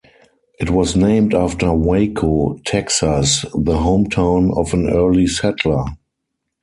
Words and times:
It 0.59 0.71
was 0.71 0.95
named 0.95 1.35
after 1.35 1.71
Waco, 1.71 2.57
Texas, 2.65 3.43
the 3.53 3.77
hometown 3.77 4.51
of 4.57 4.73
an 4.73 4.89
early 4.89 5.27
settler. 5.27 5.85